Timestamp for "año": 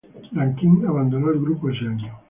1.85-2.11